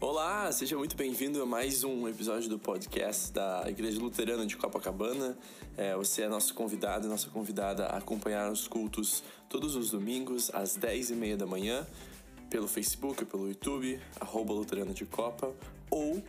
[0.00, 5.36] Olá, seja muito bem-vindo a mais um episódio do podcast da Igreja Luterana de Copacabana.
[5.76, 10.50] É, você é nosso convidado e nossa convidada a acompanhar os cultos todos os domingos
[10.54, 11.86] às 10h30 da manhã
[12.48, 15.54] pelo Facebook, pelo YouTube, arroba Luterana de Copa,
[15.90, 16.22] ou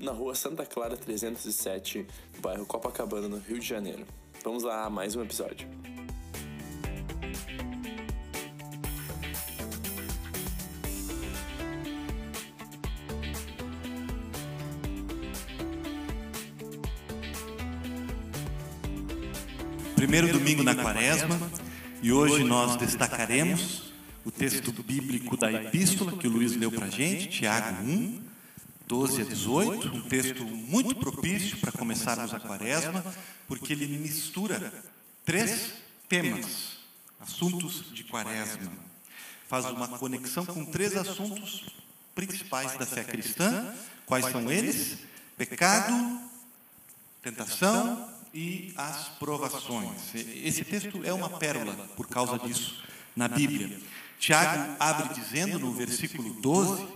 [0.00, 4.06] na rua Santa Clara 307, no bairro Copacabana, no Rio de Janeiro.
[4.42, 5.68] Vamos lá mais um episódio.
[20.10, 21.38] Primeiro domingo na quaresma,
[22.02, 23.92] e hoje nós destacaremos
[24.24, 28.20] o texto bíblico da epístola que o Luiz leu para a gente, Tiago 1,
[28.88, 33.04] 12 a 18, um texto muito propício para começarmos a quaresma,
[33.46, 34.72] porque ele mistura
[35.24, 35.74] três
[36.08, 36.78] temas,
[37.20, 38.68] assuntos de quaresma.
[39.48, 41.66] Faz uma conexão com três assuntos
[42.16, 43.72] principais da fé cristã.
[44.06, 44.98] Quais são eles?
[45.38, 46.20] Pecado,
[47.22, 50.14] tentação e as provações.
[50.14, 52.82] Esse texto é uma pérola por causa disso
[53.14, 53.80] na Bíblia.
[54.18, 56.86] Tiago abre dizendo no versículo 12: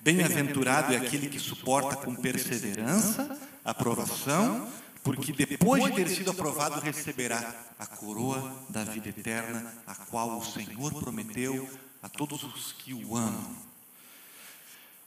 [0.00, 4.68] Bem-aventurado é aquele que suporta com perseverança a provação,
[5.02, 10.44] porque depois de ter sido aprovado receberá a coroa da vida eterna, a qual o
[10.44, 11.68] Senhor prometeu
[12.02, 13.56] a todos os que o amam.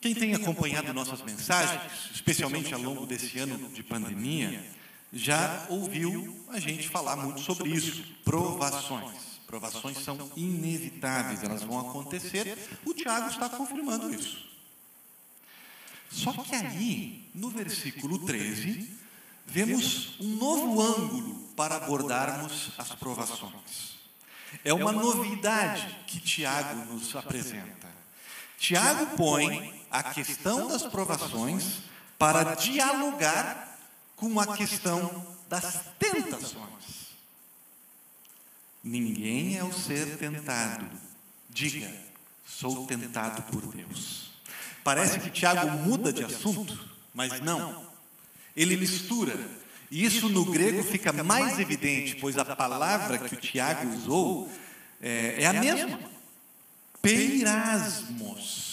[0.01, 1.81] Quem tem acompanhado nossas mensagens,
[2.13, 4.63] especialmente ao longo desse ano de pandemia,
[5.11, 8.03] já ouviu a gente falar muito sobre isso.
[8.23, 9.29] Provações.
[9.47, 12.55] Provações são inevitáveis, elas vão acontecer.
[12.85, 14.47] O Tiago está confirmando isso.
[16.11, 18.89] Só que aí, no versículo 13,
[19.45, 23.97] vemos um novo ângulo para abordarmos as provações.
[24.63, 27.87] É uma novidade que Tiago nos apresenta.
[28.57, 31.79] Tiago põe a questão das provações
[32.17, 33.68] para dialogar
[34.19, 37.09] com a questão das tentações.
[38.83, 40.85] Ninguém é o ser tentado.
[41.49, 41.91] Diga,
[42.45, 44.31] sou tentado por Deus.
[44.83, 46.77] Parece que Tiago muda de assunto,
[47.13, 47.87] mas não.
[48.55, 49.33] Ele mistura.
[49.89, 54.51] E isso no grego fica mais evidente, pois a palavra que o Tiago usou
[55.01, 55.99] é, é a mesma.
[57.01, 58.68] Peirasmos.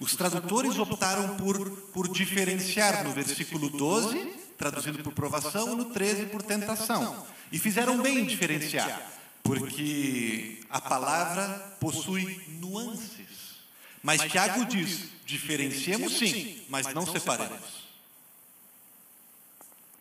[0.00, 4.18] Os tradutores optaram por, por diferenciar no versículo 12,
[4.58, 7.26] traduzido por provação, e no 13 por tentação.
[7.52, 9.02] E fizeram bem em diferenciar,
[9.42, 13.54] porque a palavra possui nuances.
[14.02, 17.84] Mas Tiago diz: diferenciemos sim, mas não separemos.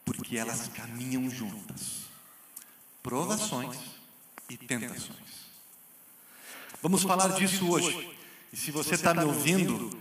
[0.04, 2.04] Porque elas caminham juntas.
[3.02, 3.78] Provações
[4.50, 5.44] e tentações.
[6.82, 8.13] Vamos falar disso hoje.
[8.54, 10.00] E se você está me ouvindo,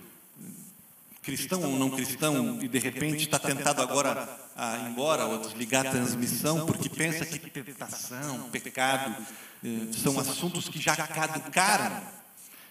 [1.22, 5.86] cristão ou não cristão, e de repente está tentado agora a ir embora ou desligar
[5.86, 9.16] a transmissão, porque pensa que tentação, pecado,
[9.64, 12.02] eh, são assuntos que já caducaram.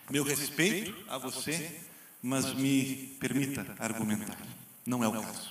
[0.07, 1.79] Meu respeito a você,
[2.21, 4.37] mas me permita argumentar.
[4.85, 5.49] Não é o caso.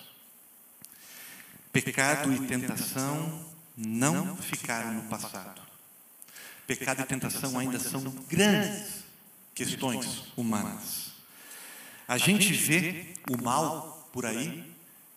[1.72, 5.60] Pecado e tentação não ficaram no passado.
[6.68, 9.09] Pecado e tentação ainda são grandes
[9.64, 11.12] questões humanas.
[12.08, 14.64] A gente vê o mal por aí,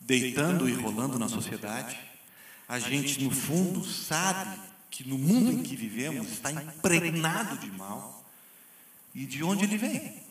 [0.01, 1.97] deitando e rolando na sociedade.
[2.67, 4.59] A gente, no fundo, sabe
[4.91, 8.25] que no mundo em que vivemos está impregnado de mal.
[9.15, 10.21] E de onde ele vem?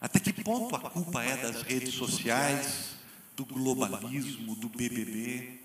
[0.00, 2.90] Até que ponto a culpa é das redes sociais,
[3.36, 5.58] do globalismo, do BBB?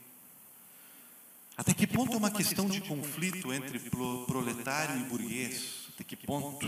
[1.55, 3.79] Até que ponto é uma questão de conflito entre
[4.27, 5.84] proletário e burguês?
[5.95, 6.67] Até que ponto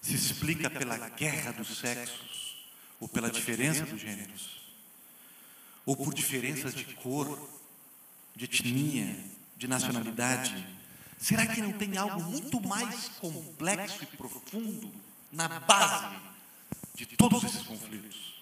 [0.00, 2.66] se explica pela guerra dos sexos,
[2.98, 4.60] ou pela diferença dos gêneros,
[5.86, 7.48] ou por diferenças de cor,
[8.34, 9.16] de etnia,
[9.56, 10.66] de nacionalidade?
[11.16, 14.92] Será que não tem algo muito mais complexo e profundo
[15.30, 16.16] na base
[16.94, 18.34] de todos esses conflitos?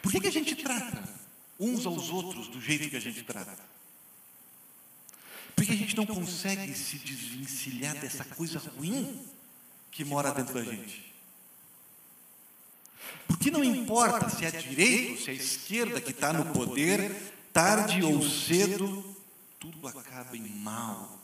[0.00, 1.02] Por que, que a gente trata
[1.58, 3.69] uns aos outros do jeito que a gente trata?
[5.60, 9.20] Por que a gente não consegue se desvencilhar dessa coisa ruim
[9.90, 11.04] que mora dentro da gente?
[13.26, 17.14] Porque não importa se é a direita se é a esquerda que está no poder,
[17.52, 19.04] tarde ou cedo,
[19.58, 21.20] tudo acaba em mal.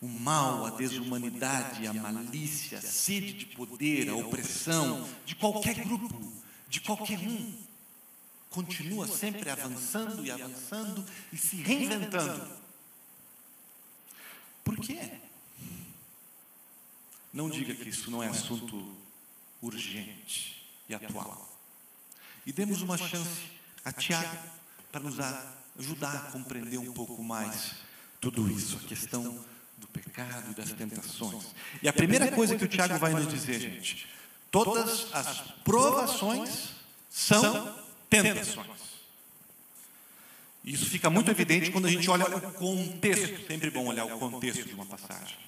[0.00, 6.32] O mal, a desumanidade, a malícia, a sede de poder, a opressão de qualquer grupo,
[6.68, 7.69] de qualquer um
[8.50, 12.50] continua sempre avançando e avançando e se reinventando.
[14.64, 15.20] Por quê?
[17.32, 18.92] Não diga que isso não é assunto
[19.62, 21.48] urgente e atual.
[22.44, 23.42] E demos uma chance
[23.84, 24.36] a Tiago
[24.90, 25.16] para nos
[25.78, 27.76] ajudar a compreender um pouco mais
[28.20, 29.44] tudo isso, a questão
[29.78, 31.54] do pecado e das tentações.
[31.80, 34.08] E a primeira coisa que o Tiago vai nos dizer, gente,
[34.50, 36.70] todas as provações
[37.08, 37.79] são
[38.10, 38.90] tentações.
[40.64, 44.64] Isso fica muito evidente quando a gente olha o contexto, sempre bom olhar o contexto
[44.64, 45.38] de uma passagem.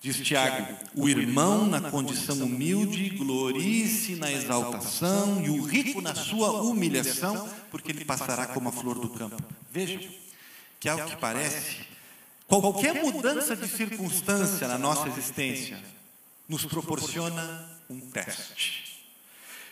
[0.00, 6.62] Diz Tiago: o irmão na condição humilde glorie-se na exaltação e o rico na sua
[6.62, 9.42] humilhação, porque ele passará como a flor do campo.
[9.70, 10.00] Vejam
[10.78, 11.80] que, ao que parece,
[12.46, 15.78] qualquer mudança de circunstância na nossa existência
[16.48, 19.04] nos proporciona um teste.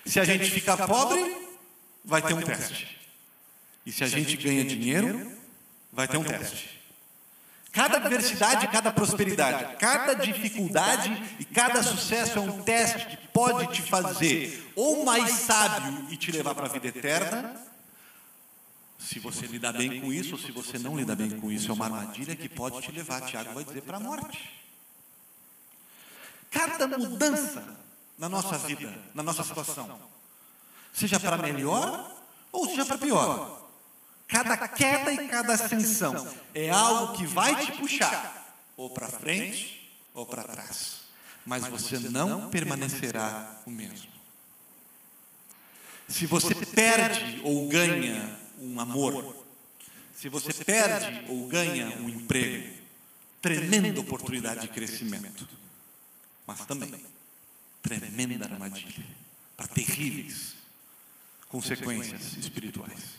[0.04, 1.47] Se a gente ficar pobre,
[2.08, 2.98] vai ter um teste.
[3.84, 5.30] E se a gente ganha dinheiro,
[5.92, 6.80] vai ter um teste.
[7.70, 13.82] Cada adversidade, cada prosperidade, cada dificuldade e cada sucesso é um teste que pode te
[13.82, 17.54] fazer ou mais sábio e te levar para a vida eterna,
[18.98, 21.74] se você lidar bem com isso, ou se você não lidar bem com isso, é
[21.74, 24.50] uma armadilha que pode te levar, Tiago vai dizer, para a morte.
[26.50, 27.76] Cada mudança
[28.18, 30.00] na nossa vida, na nossa situação,
[30.98, 32.10] seja para melhor
[32.52, 33.58] ou seja para pior,
[34.28, 40.26] Cada queda e cada ascensão é algo que vai te puxar ou para frente ou
[40.26, 41.00] para trás.
[41.46, 44.06] Mas você não permanecerá o mesmo.
[46.06, 49.34] Se você perde ou ganha um amor,
[50.14, 52.76] se você perde ou ganha um emprego,
[53.40, 55.48] tremenda oportunidade de crescimento,
[56.46, 56.92] mas também
[57.80, 59.06] tremenda armadilha
[59.56, 60.57] para terríveis
[61.48, 63.18] consequências espirituais.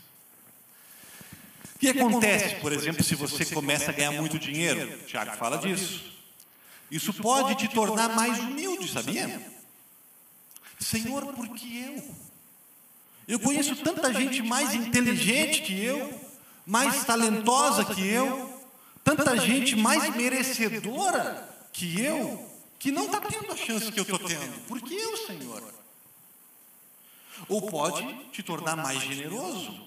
[1.75, 4.99] O que acontece, por exemplo, se você começa a ganhar muito dinheiro?
[5.05, 6.11] Tiago fala disso.
[6.91, 9.41] Isso pode te tornar mais humilde, sabia?
[10.79, 12.15] Senhor, por que eu?
[13.27, 16.19] Eu conheço tanta gente mais inteligente que eu,
[16.65, 18.61] mais talentosa que eu,
[19.03, 22.45] tanta gente mais merecedora que eu,
[22.79, 24.65] que não está tendo a chance que eu estou tendo.
[24.67, 25.78] Por que eu, Senhor?
[27.47, 29.79] Ou pode te tornar mais generoso.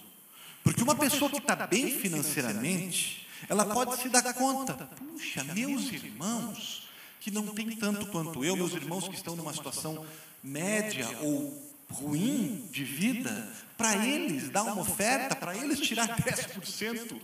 [0.62, 6.88] Porque uma pessoa que está bem financeiramente, ela pode se dar conta, puxa, meus irmãos,
[7.20, 10.04] que não têm tanto quanto eu, meus irmãos que estão numa situação
[10.42, 17.20] média ou ruim de vida, para eles dar uma oferta, para eles tirar 10%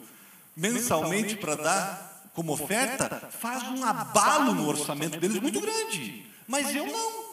[0.57, 6.27] mensalmente para dar como oferta, faz um abalo no orçamento deles muito grande.
[6.47, 7.28] Mas eu não.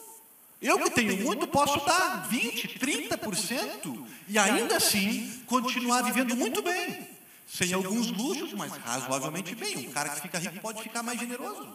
[0.66, 7.08] Eu que tenho muito posso dar 20, 30% e ainda assim continuar vivendo muito bem.
[7.46, 9.86] Sem alguns luxos, mas razoavelmente bem.
[9.86, 11.68] Um cara que fica rico pode ficar mais generoso.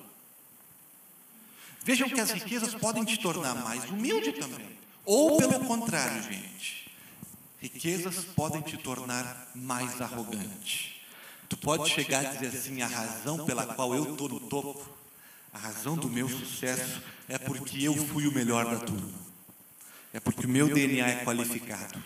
[1.86, 4.78] Vejam que as riquezas podem te tornar mais humilde também.
[5.06, 6.92] Ou pelo contrário, gente.
[7.62, 11.02] Riquezas podem te tornar mais arrogante.
[11.48, 15.01] Tu pode chegar a dizer assim: a razão pela qual eu estou no topo
[15.54, 19.22] a razão do meu sucesso é porque eu fui o melhor da turma.
[20.14, 22.02] É porque o meu DNA é qualificado.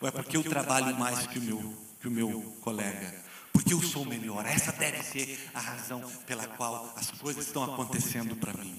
[0.00, 3.14] Ou é porque eu trabalho mais que o meu, que o meu colega.
[3.52, 4.46] Porque eu sou melhor.
[4.46, 8.78] Essa deve ser a razão pela qual as coisas estão acontecendo para mim.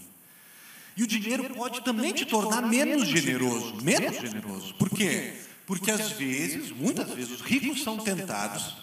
[0.96, 3.76] E o dinheiro pode também te tornar menos generoso.
[3.82, 4.74] Menos generoso.
[4.76, 5.42] Por quê?
[5.66, 8.78] Porque às vezes, muitas vezes, os ricos são tentados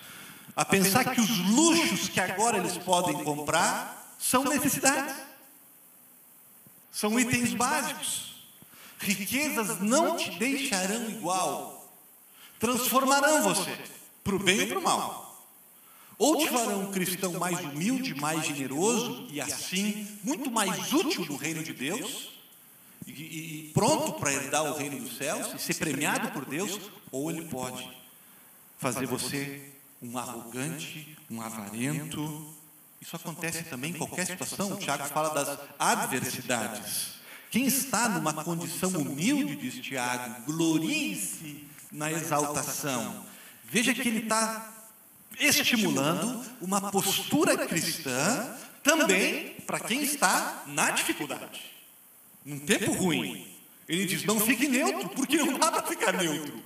[0.54, 5.27] a pensar que os luxos que agora eles podem comprar são necessidades.
[6.98, 8.34] São itens básicos.
[8.98, 11.88] Riquezas não te deixarão igual.
[12.58, 13.78] Transformarão você
[14.24, 15.48] para o bem e para o mal.
[16.18, 21.36] Ou te farão um cristão mais humilde, mais generoso e assim muito mais útil no
[21.36, 22.30] reino de Deus
[23.06, 26.80] e, e pronto para herdar o reino dos céus e ser premiado por Deus,
[27.12, 27.88] ou ele pode
[28.76, 32.56] fazer você um arrogante, um avarento,
[33.00, 34.72] isso acontece também em qualquer situação.
[34.72, 37.18] O Tiago fala das adversidades.
[37.50, 43.24] Quem está numa condição humilde, diz Tiago, glorie-se na exaltação.
[43.64, 44.88] Veja que ele está
[45.38, 51.60] estimulando uma postura cristã também para quem está na dificuldade,
[52.44, 53.46] num tempo ruim.
[53.88, 56.62] Ele diz: não fique neutro, porque não dá para ficar neutro.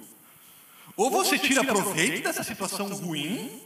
[0.97, 3.61] Ou você tira proveito dessa situação ruim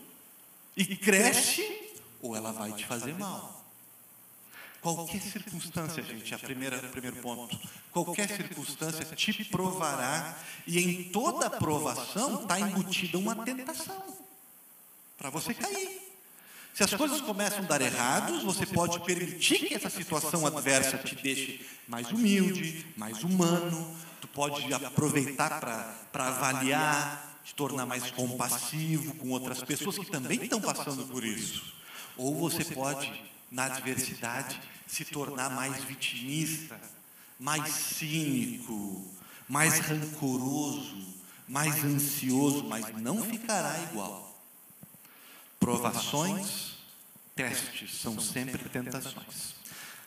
[0.77, 1.86] e cresce
[2.23, 3.65] ou ela vai te fazer mal.
[4.81, 7.59] Qualquer circunstância, gente, a primeira, primeiro ponto,
[7.91, 14.17] qualquer circunstância te provará, e em toda provação está embutida uma tentação
[15.19, 16.07] para você cair.
[16.77, 21.15] Se as coisas começam a dar errados, você pode permitir que essa situação adversa te
[21.15, 23.97] deixe mais humilde, mais humano.
[24.21, 25.59] Tu pode aproveitar
[26.13, 31.75] para avaliar, te tornar mais compassivo com outras pessoas que também estão passando por isso.
[32.17, 33.13] Ou você pode,
[33.51, 36.81] na adversidade, se tornar mais vitimista,
[37.39, 39.05] mais cínico,
[39.49, 41.07] mais rancoroso,
[41.49, 44.35] mais ansioso, mas não ficará igual.
[45.61, 46.77] Provações,
[47.35, 49.55] testes são sempre tentações.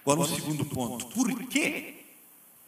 [0.01, 2.05] Agora, o segundo ponto: por que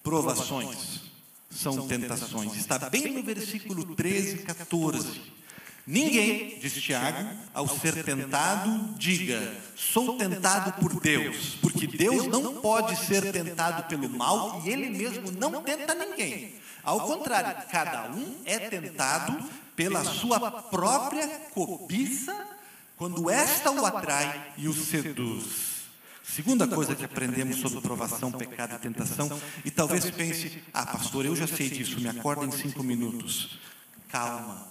[0.03, 1.01] provações
[1.49, 2.55] são tentações?
[2.55, 5.40] Está bem no versículo 13 e 14.
[5.85, 12.95] Ninguém, diz Tiago, ao ser tentado, diga: sou tentado por Deus, porque Deus não pode
[13.05, 16.55] ser tentado pelo mal e Ele mesmo não tenta ninguém.
[16.83, 19.43] Ao contrário, cada um é tentado
[19.75, 22.35] pela sua própria cobiça
[22.95, 25.71] quando esta o atrai e o seduz.
[26.23, 31.35] Segunda coisa que aprendemos sobre provação, pecado e tentação, e talvez pense, ah, pastor, eu
[31.35, 33.59] já sei disso, me acorda em cinco minutos.
[34.07, 34.70] Calma,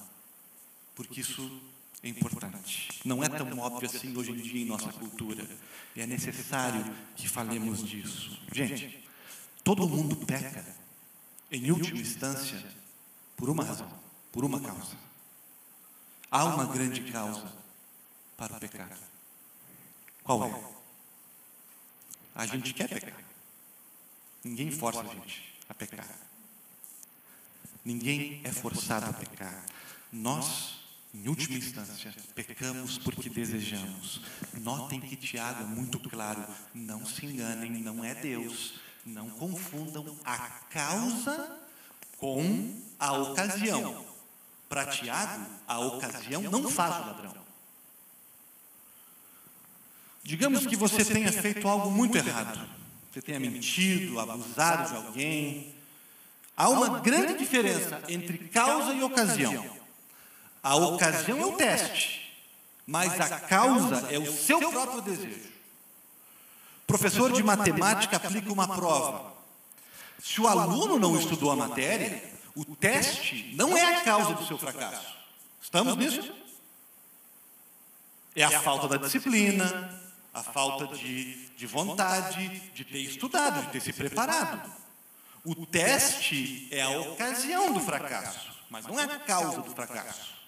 [1.00, 1.62] porque isso
[2.02, 3.00] é importante.
[3.06, 5.48] Não é tão óbvio assim hoje em dia em nossa cultura.
[5.96, 6.84] E é necessário
[7.16, 8.38] que falemos disso.
[8.52, 9.02] Gente,
[9.64, 10.62] todo mundo peca,
[11.50, 12.62] em última instância,
[13.34, 13.90] por uma razão,
[14.30, 14.94] por uma causa.
[16.30, 17.50] Há uma grande causa
[18.36, 19.00] para o pecado.
[20.22, 20.64] Qual é?
[22.34, 23.24] A gente quer pecar.
[24.44, 26.06] Ninguém força a gente a pecar.
[27.82, 29.64] Ninguém é forçado a pecar.
[30.12, 30.79] Nós,
[31.12, 34.20] em última instância, pecamos porque desejamos.
[34.60, 38.74] Notem que Tiago é muito claro: não se enganem, não é Deus.
[39.04, 40.38] Não confundam a
[40.70, 41.58] causa
[42.18, 44.04] com a ocasião.
[44.68, 47.34] Para Tiago, a ocasião não faz o ladrão.
[50.22, 52.68] Digamos que você tenha feito algo muito errado.
[53.10, 55.74] Você tenha mentido, abusado de alguém.
[56.56, 59.79] Há uma grande diferença entre causa e ocasião.
[60.62, 62.20] A ocasião é o teste,
[62.86, 65.50] mas a causa é o seu próprio desejo.
[66.86, 69.32] Professor de matemática aplica uma prova.
[70.22, 72.22] Se o aluno não estudou a matéria,
[72.54, 75.16] o teste não é a causa do seu fracasso.
[75.62, 76.34] Estamos nisso?
[78.34, 80.00] É a falta da disciplina,
[80.34, 84.70] a falta de, de vontade, de ter estudado, de ter se preparado.
[85.44, 90.39] O teste é a ocasião do fracasso, mas não é a causa do fracasso.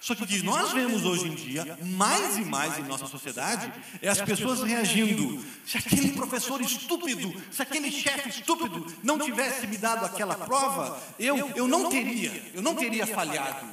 [0.00, 3.70] Só que o que nós vemos hoje em dia, mais e mais em nossa sociedade,
[4.00, 5.44] é as pessoas reagindo.
[5.66, 11.36] Se aquele professor estúpido, se aquele chefe estúpido não tivesse me dado aquela prova, eu,
[11.54, 13.66] eu não teria, eu não teria falhado.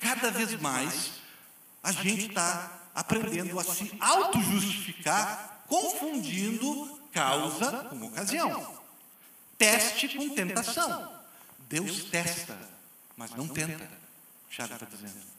[0.00, 1.12] Cada vez mais,
[1.82, 8.76] a gente está aprendendo a se auto-justificar, confundindo causa com ocasião.
[9.56, 11.14] Teste com tentação.
[11.68, 12.58] Deus testa,
[13.16, 13.88] mas não tenta.
[14.50, 15.33] Tiago está dizendo.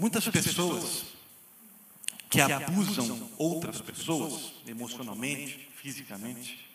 [0.00, 1.04] Muitas pessoas
[2.30, 6.66] que abusam outras pessoas, emocionalmente, fisicamente,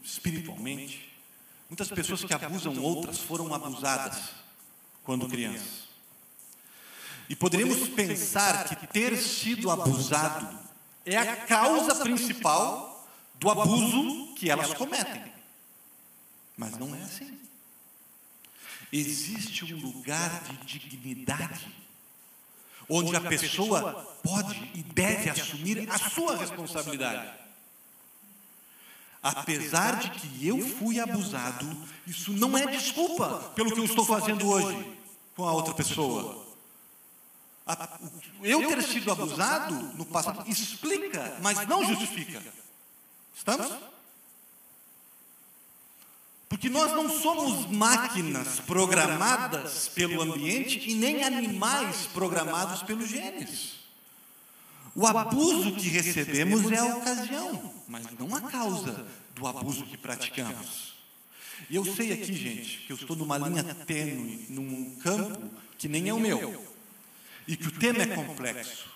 [0.00, 1.12] espiritualmente,
[1.68, 4.30] muitas pessoas que abusam outras foram abusadas
[5.02, 5.88] quando crianças.
[7.28, 10.60] E poderíamos pensar que ter sido abusado
[11.04, 13.04] é a causa principal
[13.34, 15.24] do abuso que elas cometem.
[16.56, 17.36] Mas não é assim.
[18.92, 21.79] Existe um lugar de dignidade
[22.90, 27.30] onde a pessoa pode e deve assumir a sua responsabilidade.
[29.22, 31.66] Apesar de que eu fui abusado,
[32.06, 34.98] isso não é desculpa pelo que eu estou fazendo hoje
[35.36, 36.50] com a outra pessoa
[38.42, 42.42] eu ter sido abusado no passado explica, mas não justifica.
[43.34, 43.72] Estamos?
[46.50, 53.76] Porque nós não somos máquinas programadas pelo ambiente e nem animais programados pelos genes.
[54.92, 60.92] O abuso que recebemos é a ocasião, mas não a causa do abuso que praticamos.
[61.70, 66.08] E eu sei aqui, gente, que eu estou numa linha tênue, num campo que nem
[66.08, 66.66] é o meu
[67.46, 68.86] e que o tema é complexo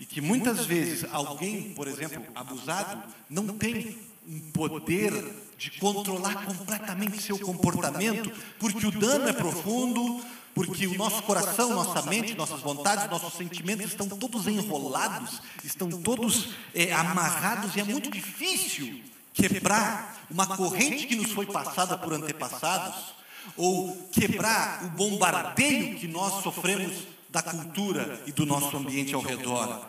[0.00, 3.96] e que muitas vezes alguém, por exemplo, abusado, não tem
[4.28, 5.12] um poder
[5.56, 10.22] de controlar completamente seu comportamento, porque o dano é profundo,
[10.54, 16.50] porque o nosso coração, nossa mente, nossas vontades, nossos sentimentos estão todos enrolados, estão todos
[16.74, 19.02] é, amarrados e é muito difícil
[19.32, 23.14] quebrar uma corrente que nos foi passada por antepassados
[23.56, 29.86] ou quebrar o bombardeio que nós sofremos da cultura e do nosso ambiente ao redor.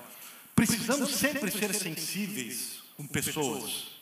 [0.54, 3.97] Precisamos sempre ser sensíveis com pessoas.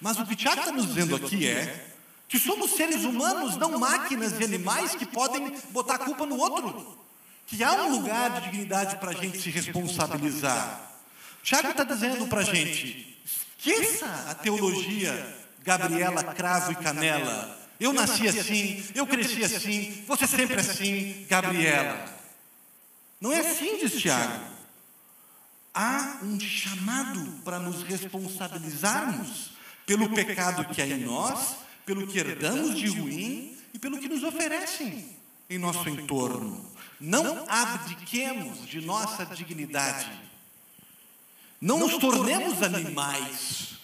[0.00, 1.92] Mas o Tiago está nos dizendo aqui é
[2.28, 6.98] que somos seres humanos, não máquinas e animais que podem botar a culpa no outro.
[7.46, 10.90] Que há um lugar de dignidade para a gente se responsabilizar.
[11.42, 17.56] Tiago está dizendo para a gente: esqueça a teologia Gabriela Cravo e Canela.
[17.78, 22.04] Eu nasci assim, eu cresci assim, você sempre assim, Gabriela.
[23.20, 24.44] Não é assim, diz Tiago.
[25.74, 29.55] Há um chamado para nos responsabilizarmos
[29.86, 34.24] pelo pecado que há em nós, pelo que herdamos de ruim e pelo que nos
[34.24, 35.16] oferecem
[35.48, 36.68] em nosso entorno.
[37.00, 40.10] Não abdiquemos de nossa dignidade.
[41.60, 43.76] Não nos tornemos animais.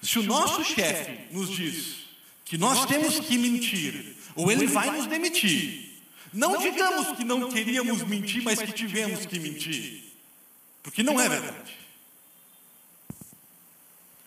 [0.00, 2.06] Se o nosso chefe nos diz
[2.44, 8.02] que nós temos que mentir, ou ele vai nos demitir, não digamos que não queríamos
[8.02, 10.04] mentir, mas que tivemos que mentir.
[10.82, 11.81] Porque não é verdade.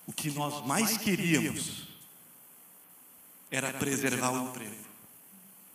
[0.06, 1.88] O que nós mais queríamos
[3.50, 4.86] era preservar o emprego,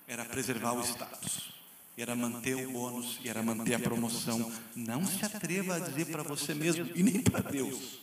[0.07, 1.53] era preservar o status,
[1.97, 4.53] era manter o bônus era manter a promoção.
[4.75, 8.01] Não se atreva a dizer para você mesmo e nem para Deus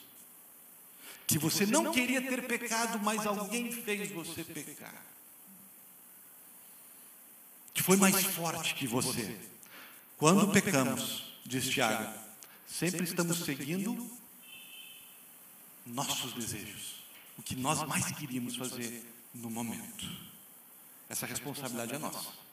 [1.28, 5.06] que você não queria ter pecado, mas alguém fez você pecar.
[7.74, 9.38] Que foi mais forte que você.
[10.16, 12.18] Quando pecamos, diz Tiago,
[12.66, 14.10] sempre estamos seguindo
[15.88, 16.96] nossos desejos,
[17.38, 20.10] o que nós mais queríamos fazer no momento.
[21.10, 22.48] Essa responsabilidade é nossa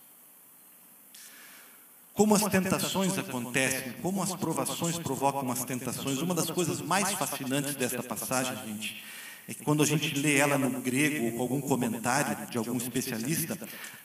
[2.15, 6.19] como as tentações acontecem, como as provações provocam as tentações.
[6.19, 9.03] Uma das coisas mais fascinantes desta passagem, gente,
[9.49, 12.77] é que quando a gente lê ela no grego ou com algum comentário de algum
[12.77, 13.59] especialista,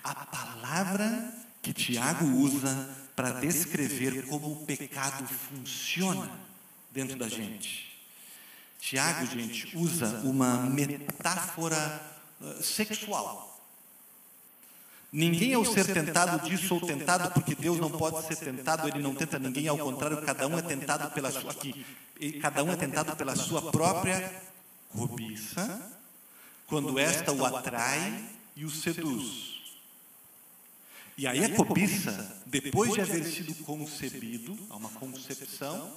[0.04, 6.32] a palavra que Tiago usa para descrever como o pecado funciona
[6.92, 7.89] dentro da gente.
[8.80, 12.02] Tiago, gente, usa uma metáfora
[12.40, 13.46] uh, sexual.
[15.12, 19.14] Ninguém ao ser tentado disso ou tentado, porque Deus não pode ser tentado, ele não
[19.14, 21.86] tenta ninguém, ao contrário, cada um é tentado pela sua aqui,
[22.42, 24.32] cada um é tentado pela sua própria
[24.90, 26.00] cobiça,
[26.68, 29.60] quando esta o atrai e o seduz.
[31.18, 35.92] E aí a cobiça, depois de haver sido concebido, há uma concepção,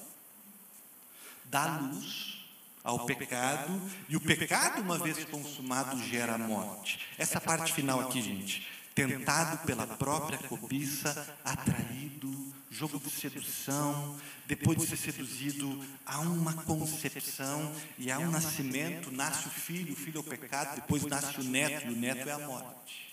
[1.45, 2.42] dá luz
[2.83, 6.99] ao pecado, e o pecado, uma vez consumado, gera morte.
[7.17, 14.87] Essa parte final aqui, gente, tentado pela própria cobiça, atraído, jogo de sedução, depois de
[14.87, 20.21] ser seduzido, há uma concepção e há um nascimento, nasce o filho, o filho é
[20.21, 23.12] o pecado, depois nasce o neto, e o neto é a morte.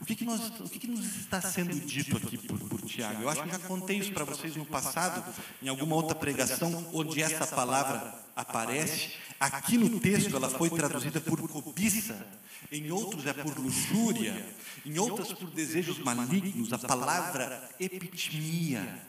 [0.00, 3.22] O que, que, nós, o que, que nos está sendo dito aqui por, por Tiago?
[3.22, 5.24] Eu acho que já contei isso para vocês no passado,
[5.62, 9.12] em alguma outra pregação, onde essa palavra aparece.
[9.38, 12.26] Aqui no texto ela foi traduzida por cobiça,
[12.70, 14.46] em outros é por luxúria,
[14.84, 19.02] em outras por desejos malignos, a palavra epitimia.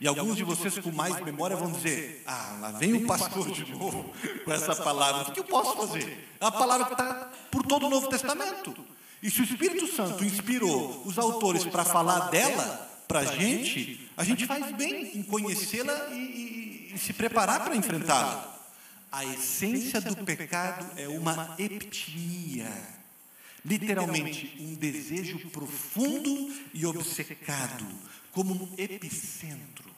[0.00, 3.70] E alguns de vocês com mais memória vão dizer: Ah, lá vem o pastor de
[3.70, 5.30] novo com essa palavra.
[5.30, 6.26] O que eu posso fazer?
[6.40, 8.74] É a palavra que está por todo o Novo Testamento.
[9.22, 14.24] E se o Espírito Santo inspirou os autores para falar dela para a gente, a
[14.24, 18.58] gente faz bem em conhecê-la e, e, e se preparar para enfrentá-la.
[19.12, 22.70] A essência do pecado é uma eptimia,
[23.64, 27.86] literalmente um desejo profundo e obcecado,
[28.30, 29.90] como um epicentro.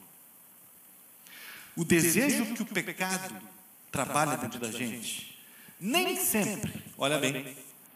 [1.75, 3.35] O desejo que o pecado
[3.91, 5.37] trabalha dentro da gente,
[5.79, 7.55] nem sempre, olha bem,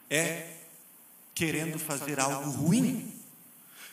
[0.09, 0.56] é
[1.37, 3.13] querendo fazer algo ruim.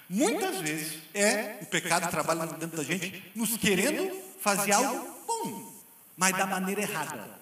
[0.08, 5.72] Muitas vezes é o pecado trabalhando dentro da gente, nos querendo fazer algo bom,
[6.16, 7.38] mas da maneira errada,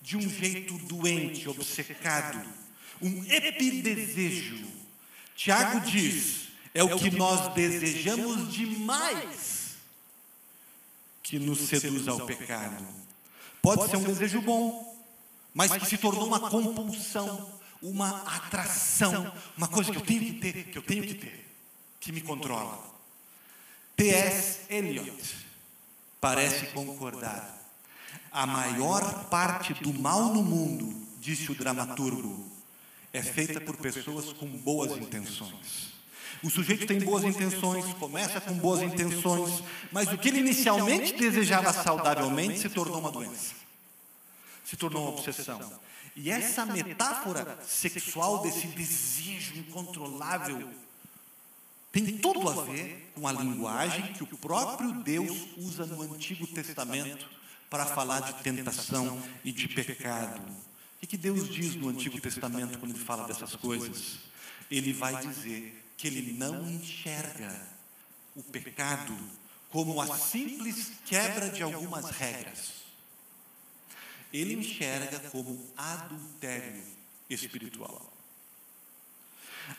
[0.00, 2.42] de um jeito doente, obcecado,
[3.02, 4.66] um epidesejo.
[5.34, 9.76] Tiago diz: é o que nós desejamos demais
[11.22, 12.86] que nos seduz ao pecado.
[13.60, 14.96] Pode ser um desejo bom,
[15.52, 20.64] mas que se tornou uma compulsão uma atração, uma coisa que eu tenho que ter,
[20.64, 21.46] que eu tenho que ter,
[22.00, 22.78] que me controla.
[23.96, 24.60] T.S.
[24.68, 25.36] Eliot
[26.20, 27.54] parece concordar.
[28.30, 32.50] A maior parte do mal no mundo, disse o dramaturgo,
[33.12, 35.94] é feita por pessoas com boas intenções.
[36.42, 41.72] O sujeito tem boas intenções, começa com boas intenções, mas o que ele inicialmente desejava
[41.72, 43.54] saudavelmente se tornou uma doença,
[44.66, 45.80] se tornou uma obsessão.
[46.16, 50.68] E essa metáfora sexual desse desejo incontrolável
[51.92, 57.28] tem tudo a ver com a linguagem que o próprio Deus usa no Antigo Testamento
[57.70, 60.42] para falar de tentação e de pecado.
[61.00, 64.18] O que Deus diz no Antigo Testamento quando ele fala dessas coisas?
[64.68, 67.68] Ele vai dizer que ele não enxerga
[68.34, 69.16] o pecado
[69.70, 72.85] como a simples quebra de algumas regras.
[74.36, 76.82] Ele enxerga como adultério
[77.30, 78.12] espiritual.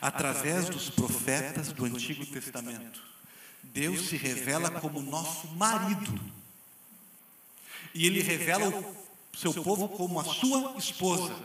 [0.00, 3.00] Através dos profetas do Antigo Testamento,
[3.62, 6.20] Deus se revela como nosso marido.
[7.94, 11.36] E ele revela o seu povo como a sua esposa.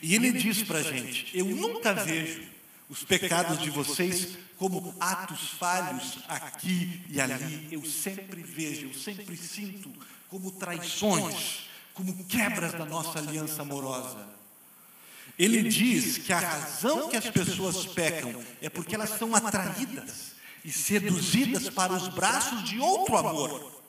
[0.00, 2.48] E ele diz para a gente: Eu nunca vejo
[2.88, 7.68] os pecados de vocês como atos falhos aqui e ali.
[7.70, 9.92] Eu sempre vejo, eu sempre sinto
[10.28, 14.28] como traições, como quebras da nossa aliança amorosa.
[15.38, 20.32] Ele diz que a razão que as pessoas pecam é porque elas são atraídas
[20.64, 23.82] e seduzidas para os braços de outro amor,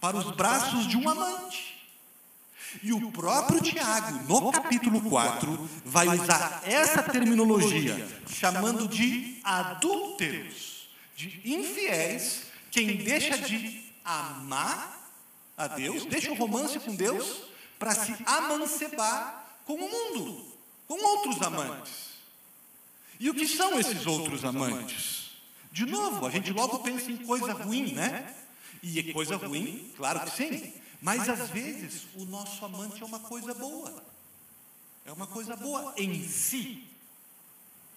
[0.00, 1.80] para os braços de um amante.
[2.82, 11.40] E o próprio Tiago, no capítulo 4, vai usar essa terminologia, chamando de adúlteros, de
[11.44, 14.99] infiéis, quem deixa de amar
[15.60, 17.42] a Deus, deixa o romance com Deus,
[17.78, 20.46] para se amancebar com o mundo,
[20.88, 22.10] com outros amantes.
[23.18, 25.32] E o que são esses outros amantes?
[25.70, 28.34] De novo, a gente logo pensa em coisa ruim, né?
[28.82, 30.72] E é coisa ruim, claro que sim.
[31.02, 34.02] Mas às vezes o nosso amante é uma coisa boa.
[35.04, 36.86] É uma coisa boa em si.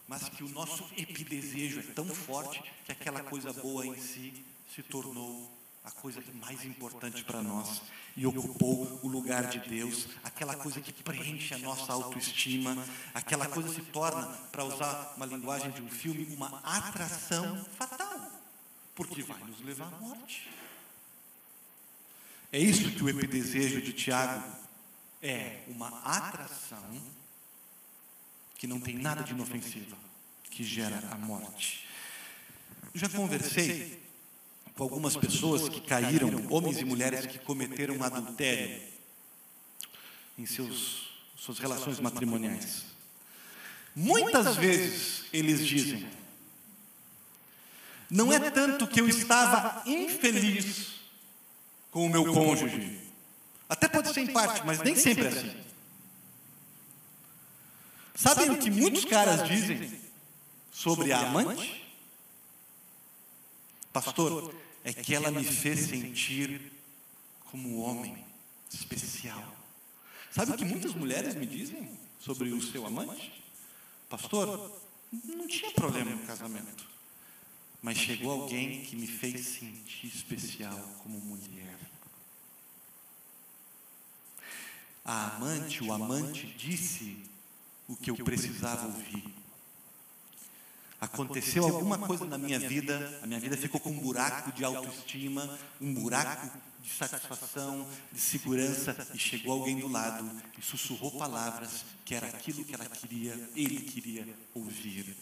[0.06, 4.34] Mas que o nosso epidesejo é tão forte que aquela coisa boa em si
[4.76, 5.50] se tornou
[5.84, 7.82] a coisa mais importante para nós
[8.16, 13.74] e ocupou o lugar de Deus, aquela coisa que preenche a nossa autoestima, aquela coisa
[13.74, 18.32] se torna, para usar uma linguagem de um filme, uma atração fatal,
[18.96, 20.50] porque vai nos levar à morte.
[22.52, 24.44] É isso que o epidesejo de Tiago
[25.22, 27.02] é uma atração
[28.56, 29.98] que não tem nada de inofensiva,
[30.50, 31.88] que gera a morte.
[32.94, 34.03] Já conversei
[34.76, 38.82] com algumas pessoas que caíram, homens e mulheres que cometeram adultério
[40.38, 42.86] em seus, suas relações matrimoniais.
[43.96, 46.08] Muitas vezes eles dizem:
[48.10, 50.94] não é tanto que eu estava infeliz
[51.92, 53.00] com o meu cônjuge.
[53.70, 55.64] Até pode ser em parte, mas nem sempre é assim.
[58.16, 60.00] Sabem o que muitos caras dizem
[60.72, 61.84] sobre a amante?
[63.92, 64.54] Pastor,
[64.84, 66.72] é que ela me fez sentir
[67.52, 68.18] como homem
[68.72, 69.56] especial.
[70.32, 73.44] Sabe o que muitas mulheres me dizem sobre o seu amante?
[74.10, 76.86] Pastor, não tinha problema no casamento,
[77.82, 81.80] mas chegou alguém que me fez sentir especial como mulher.
[85.06, 87.18] A amante, o amante, disse
[87.88, 89.43] o que eu precisava ouvir.
[91.04, 95.60] Aconteceu alguma coisa na minha vida, a minha vida ficou com um buraco de autoestima,
[95.82, 96.50] um buraco
[96.82, 102.64] de satisfação, de segurança, e chegou alguém do lado e sussurrou palavras que era aquilo
[102.64, 105.14] que ela queria, ele queria ouvir.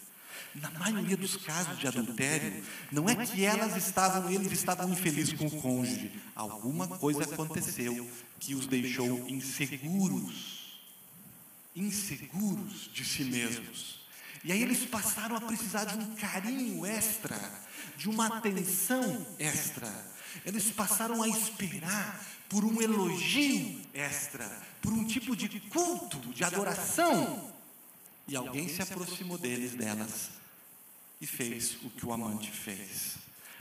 [0.54, 5.46] Na maioria dos casos de adultério, não é que elas estavam, eles estavam infelizes com
[5.46, 6.12] o cônjuge.
[6.36, 10.78] Alguma coisa aconteceu que os deixou inseguros,
[11.74, 14.01] inseguros de si mesmos.
[14.44, 17.38] E aí eles passaram a precisar de um carinho extra,
[17.96, 19.88] de uma atenção extra.
[20.44, 24.46] Eles passaram a esperar por um elogio extra,
[24.80, 27.52] por um tipo de culto, de adoração.
[28.26, 30.30] E alguém se aproximou deles, delas,
[31.20, 33.16] e fez o que o amante fez.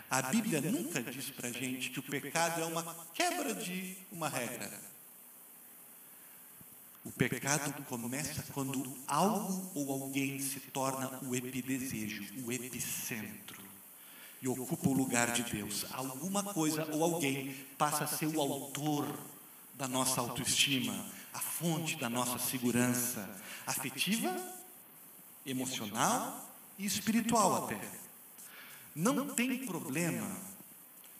[0.09, 4.90] A Bíblia nunca diz para gente que o pecado é uma quebra de uma regra.
[7.03, 13.59] O pecado começa quando algo ou alguém se torna o epidesejo, o epicentro,
[14.39, 15.85] e ocupa o lugar de Deus.
[15.91, 19.19] Alguma coisa ou alguém passa a ser o autor
[19.73, 23.27] da nossa autoestima, a fonte da nossa segurança
[23.65, 24.35] afetiva,
[25.43, 27.81] emocional e espiritual até.
[28.95, 30.37] Não tem problema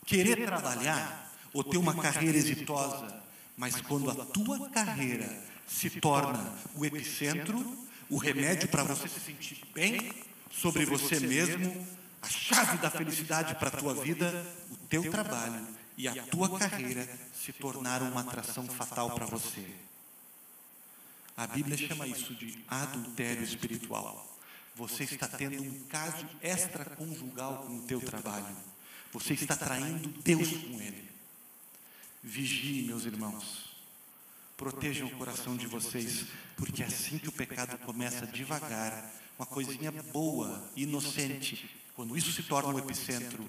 [0.06, 3.24] querer trabalhar ou ter uma carreira exitosa,
[3.58, 9.64] mas quando a tua carreira se torna o epicentro, o remédio para você se sentir
[9.74, 10.12] bem
[10.52, 11.88] sobre você mesmo,
[12.22, 15.66] a chave da felicidade para a tua vida, o teu trabalho
[15.98, 19.66] e a tua carreira se tornaram uma atração fatal para você.
[21.38, 24.28] A Bíblia chama isso de adultério espiritual.
[24.76, 28.56] você está tendo um caso extraconjugal com o teu trabalho.
[29.14, 31.10] Você está traindo Deus com ele.
[32.22, 33.71] Vigie, meus irmãos.
[34.62, 39.92] Protejam o coração de vocês, porque é assim que o pecado começa devagar, uma coisinha
[39.92, 41.68] boa, inocente.
[41.96, 43.44] Quando isso se torna o um epicentro,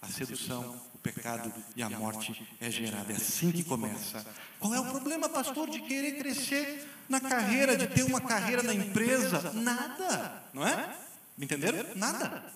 [0.00, 3.12] a sedução, o pecado e a morte é gerada.
[3.12, 4.24] É assim que começa.
[4.60, 8.72] Qual é o problema, pastor, de querer crescer na carreira, de ter uma carreira na
[8.72, 9.50] empresa?
[9.52, 10.96] Nada, não é?
[11.40, 11.84] Entenderam?
[11.96, 12.54] Nada.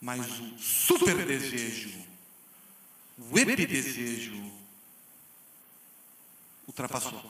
[0.00, 1.90] Mas o super desejo,
[3.18, 4.57] o epidesejo,
[6.78, 7.20] ultrapassou.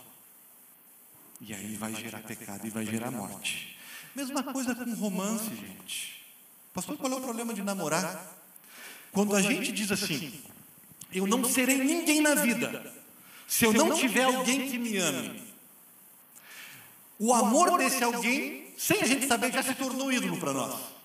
[1.40, 3.78] E aí vai gerar pecado e vai gerar morte.
[4.14, 6.22] Mesma coisa com romance, gente.
[6.74, 8.36] Pastor, qual é o problema de namorar?
[9.12, 10.42] Quando a gente diz assim,
[11.12, 12.94] eu não serei ninguém na vida
[13.46, 15.42] se eu não tiver alguém que me ame.
[17.18, 20.97] O amor desse alguém, sem a gente saber, já se tornou ídolo para nós.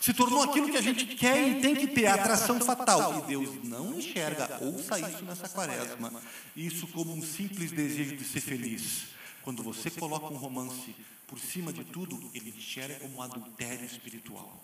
[0.00, 3.18] Se tornou aquilo que a gente quer e tem que ter, a atração fatal.
[3.18, 6.12] E Deus não enxerga, ouça isso nessa quaresma,
[6.54, 9.06] isso como um simples desejo de ser feliz.
[9.42, 10.94] Quando você coloca um romance
[11.26, 14.62] por cima de tudo, ele enxerga como um adultério espiritual.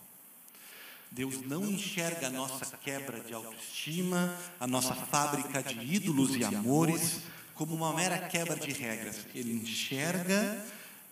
[1.10, 7.20] Deus não enxerga a nossa quebra de autoestima, a nossa fábrica de ídolos e amores,
[7.54, 9.26] como uma mera quebra de regras.
[9.34, 10.64] Ele enxerga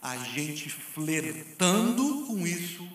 [0.02, 2.88] a gente flertando com isso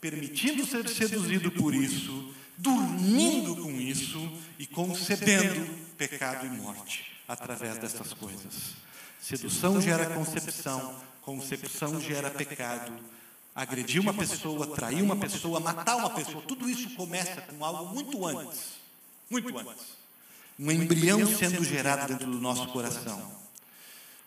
[0.00, 8.12] permitindo ser seduzido por isso, dormindo com isso e concebendo pecado e morte através dessas
[8.12, 8.74] coisas.
[9.20, 12.92] Sedução gera concepção, concepção gera pecado.
[13.54, 18.24] Agredir uma pessoa, trair uma pessoa, matar uma pessoa, tudo isso começa com algo muito
[18.26, 18.74] antes.
[19.30, 19.96] Muito antes.
[20.58, 23.45] Um embrião sendo gerado dentro do nosso coração.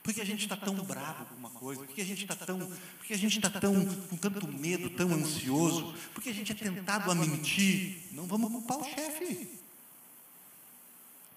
[0.02, 1.84] Por que a gente está tão bravo com uma coisa?
[1.84, 4.90] Por que a gente está tão, por que a gente está tão com tanto medo,
[4.92, 5.94] tão ansioso?
[6.14, 8.08] Por que a gente é tentado a mentir?
[8.12, 9.60] Não vamos culpar o chefe.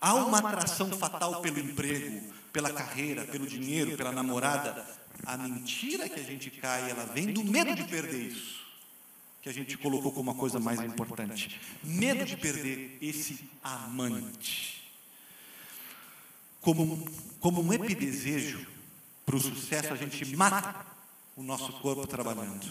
[0.00, 4.86] Há uma atração fatal pelo emprego, pela carreira, pelo dinheiro, pela namorada.
[5.26, 8.60] A mentira que a gente cai, ela vem do medo de perder isso,
[9.40, 11.60] que a gente colocou como a coisa mais importante.
[11.82, 14.71] Medo de perder esse amante
[16.62, 17.04] como,
[17.40, 18.64] como um epidesejo
[19.26, 20.86] para o sucesso, a gente mata
[21.36, 22.66] o nosso corpo trabalhando.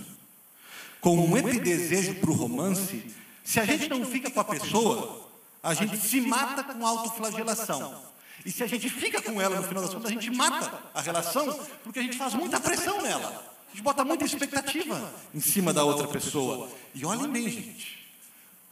[0.99, 3.05] Com um epidesejo para o romance,
[3.43, 5.29] se a gente não fica com a pessoa,
[5.61, 8.01] a gente se mata com autoflagelação.
[8.45, 11.01] E se a gente fica com ela no final das contas, a gente mata a
[11.01, 13.51] relação, porque a gente faz muita pressão nela.
[13.67, 16.69] A gente bota muita expectativa em cima da outra pessoa.
[16.93, 17.99] E olhem bem, gente.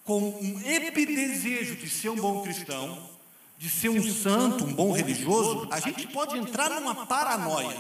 [0.04, 3.10] Com um epidesejo de ser um bom cristão,
[3.60, 7.78] de ser um santo, um bom religioso, a gente pode entrar numa paranoia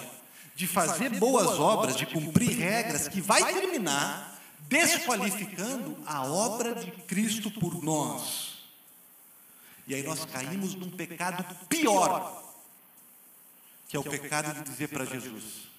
[0.53, 4.37] de fazer boas obras, de cumprir regras, que vai terminar
[4.67, 8.57] desqualificando a obra de Cristo por nós.
[9.87, 12.43] E aí nós caímos num pecado pior,
[13.87, 15.69] que é o pecado de dizer para Jesus: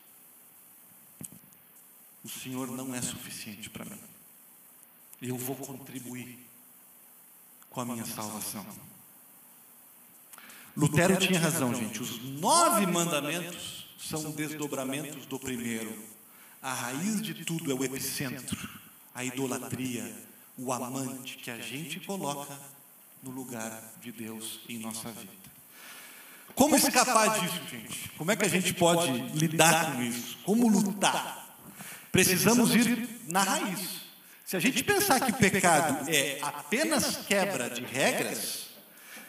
[2.24, 4.00] O Senhor não é suficiente para mim,
[5.20, 6.38] eu vou contribuir
[7.68, 8.64] com a minha salvação.
[10.76, 12.00] Lutero tinha razão, gente.
[12.02, 15.92] Os nove mandamentos são desdobramentos do primeiro.
[16.62, 18.68] A raiz de tudo é o epicentro,
[19.14, 20.14] a idolatria,
[20.56, 22.58] o amante que a gente coloca
[23.22, 25.40] no lugar de Deus em nossa vida.
[26.54, 28.10] Como escapar disso, gente?
[28.18, 30.38] Como é que a gente pode lidar com isso?
[30.44, 31.56] Como lutar?
[32.12, 34.00] Precisamos ir na raiz.
[34.44, 38.69] Se a gente pensar que o pecado é apenas quebra de regras,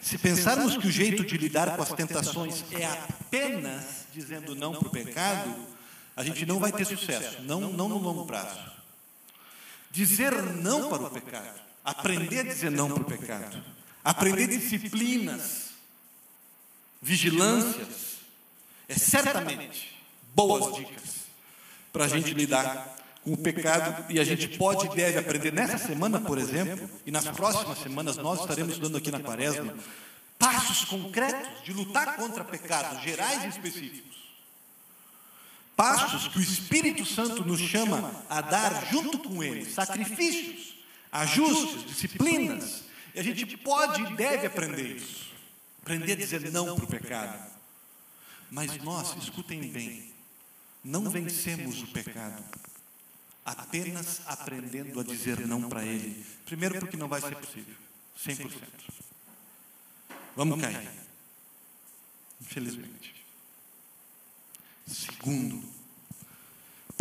[0.01, 4.87] se pensarmos que o jeito de lidar com as tentações é apenas dizendo não para
[4.87, 5.55] o pecado,
[6.15, 8.59] a gente não vai ter sucesso, não, não no longo prazo.
[9.91, 13.63] Dizer não para o pecado, aprender a dizer não para o pecado,
[14.03, 15.69] aprender disciplinas,
[17.01, 18.17] vigilâncias,
[18.87, 20.01] é certamente
[20.33, 21.21] boas dicas
[21.93, 26.19] para a gente lidar o pecado e a gente pode e deve aprender nessa semana,
[26.19, 29.75] por exemplo, e nas próximas semanas nós estaremos dando aqui na Quaresma
[30.39, 34.11] passos concretos de lutar contra pecados gerais e específicos.
[35.75, 40.75] Passos que o Espírito Santo nos chama a dar junto com ele, sacrifícios,
[41.11, 42.83] ajustes, disciplinas.
[43.13, 45.31] E a gente pode e deve aprender isso.
[45.81, 47.51] Aprender a dizer não para o pecado.
[48.49, 50.11] Mas nós, escutem bem,
[50.83, 52.43] não vencemos o pecado
[53.45, 56.25] apenas aprendendo a dizer não para Ele.
[56.45, 57.75] Primeiro, porque não vai ser possível,
[58.17, 58.51] 100%.
[60.35, 60.89] Vamos cair.
[62.39, 63.15] Infelizmente.
[64.87, 65.63] Segundo,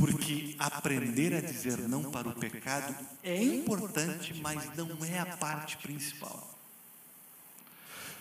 [0.00, 5.76] Porque aprender a dizer não para o pecado é importante, mas não é a parte
[5.76, 6.58] principal.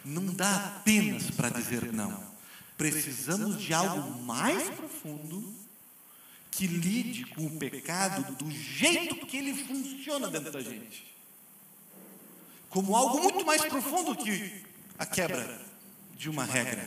[0.04, 2.22] Não dá apenas para dizer não.
[2.78, 5.54] Precisamos de algo mais profundo
[6.60, 11.06] que lide com o pecado do jeito que ele funciona dentro da gente.
[12.70, 14.66] Como algo muito mais profundo que
[14.98, 15.58] a quebra
[16.18, 16.86] de uma regra.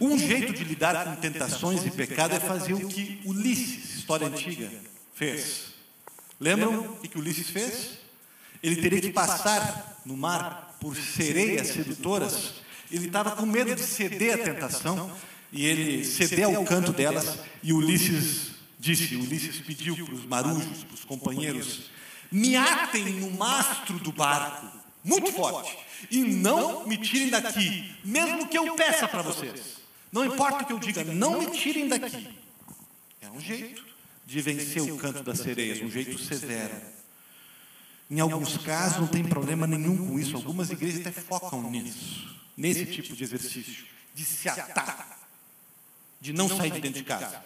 [0.00, 4.68] Um jeito de lidar com tentações e pecado é fazer o que Ulisses, história antiga,
[5.14, 5.74] fez.
[6.40, 7.98] Lembram o que Ulisses fez?
[8.64, 12.54] Ele teria que passar no mar por sereias sedutoras.
[12.90, 15.16] Ele estava com medo de ceder à tentação
[15.54, 17.38] e ele cedeu ao canto delas.
[17.62, 21.84] E Ulisses disse: Ulisses pediu para os marujos, para os companheiros,
[22.30, 24.66] me atem no mastro do barco,
[25.02, 25.78] muito forte,
[26.10, 29.84] e não me tirem daqui, mesmo que eu peça para vocês.
[30.10, 32.28] Não importa o que eu diga, não me tirem daqui.
[33.20, 33.84] É um jeito
[34.26, 36.74] de vencer o canto das sereias, um jeito severo.
[38.10, 42.84] Em alguns casos não tem problema nenhum com isso, algumas igrejas até focam nisso, nesse
[42.86, 45.23] tipo de exercício, de se atar,
[46.24, 47.44] de não sair de dentro de casa.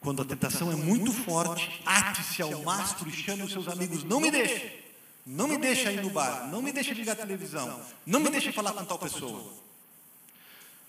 [0.00, 4.18] Quando a tentação é muito forte, ate-se ao mastro e chame os seus amigos, não
[4.18, 4.82] me deixe,
[5.26, 8.50] não me deixe ir no bar, não me deixe ligar a televisão, não me deixe
[8.50, 9.52] falar com tal pessoa.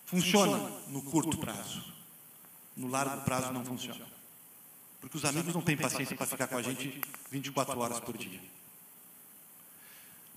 [0.05, 1.83] Funciona no curto prazo.
[2.77, 4.07] No largo prazo não funciona.
[5.01, 8.39] Porque os amigos não têm paciência para ficar com a gente 24 horas por dia.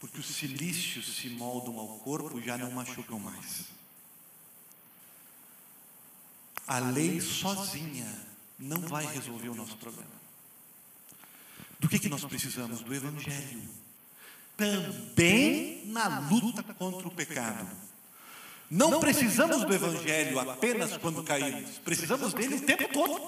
[0.00, 3.81] Porque os silícios se moldam ao corpo e já não machucam mais.
[6.72, 8.08] A lei sozinha
[8.58, 10.08] não vai resolver o nosso problema.
[11.78, 12.80] Do que, que nós precisamos?
[12.80, 13.60] Do Evangelho.
[14.56, 17.68] Também na luta contra o pecado.
[18.70, 23.20] Não precisamos do Evangelho apenas quando caímos, precisamos dele o tempo todo,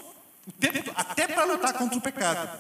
[0.46, 2.58] o tempo, até para lutar contra o pecado.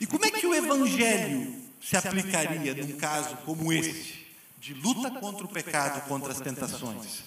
[0.00, 4.26] E como é que o Evangelho se aplicaria num caso como esse,
[4.58, 7.24] de luta contra o pecado, contra as tentações?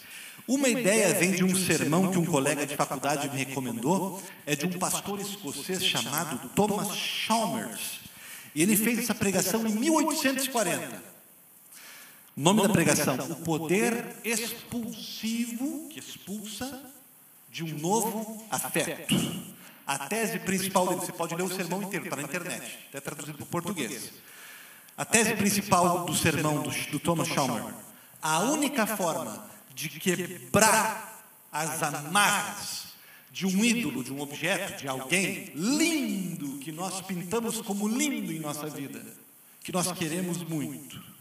[0.48, 4.66] Uma ideia vem de um sermão que um colega de faculdade me recomendou, é de
[4.66, 8.02] um pastor escocês chamado Thomas Chalmers.
[8.54, 11.02] E ele fez essa pregação em 1840.
[12.36, 16.92] Nome da pregação: O poder expulsivo que expulsa
[17.50, 19.16] de um novo afeto.
[19.86, 23.38] A tese principal dele, você pode ler o sermão inteiro, está na internet, até traduzido
[23.38, 24.12] para o português.
[24.98, 27.76] A tese principal do sermão do, do Thomas Chalmers:
[28.22, 32.84] a única forma de quebrar as amarras
[33.32, 38.40] de um ídolo, de um objeto, de alguém lindo que nós pintamos como lindo em
[38.40, 39.04] nossa vida,
[39.64, 41.14] que nós queremos muito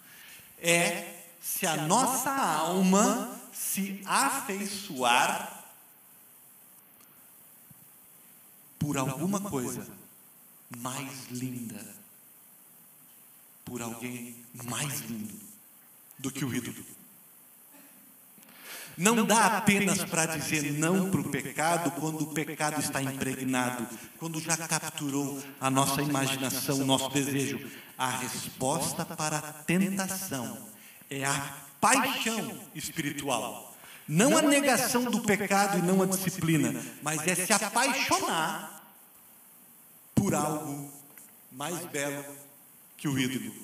[0.62, 5.64] é se a nossa alma se afeiçoar
[8.78, 9.86] por alguma coisa
[10.78, 11.84] mais linda,
[13.64, 15.40] por alguém mais lindo
[16.18, 16.84] do que o ídolo.
[18.96, 23.86] Não dá apenas para dizer não para o pecado quando o pecado está impregnado,
[24.18, 27.60] quando já capturou a nossa imaginação, o nosso desejo.
[27.96, 30.68] A resposta para a tentação
[31.08, 33.74] é a paixão espiritual.
[34.06, 38.82] Não a negação do pecado e não a disciplina, mas é se apaixonar
[40.14, 40.92] por algo
[41.50, 42.24] mais belo
[42.96, 43.54] que o ídolo.